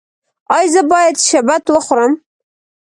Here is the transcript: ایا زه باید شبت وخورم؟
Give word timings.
ایا 0.57 0.69
زه 0.73 0.81
باید 0.91 1.15
شبت 1.27 1.63
وخورم؟ 1.69 2.13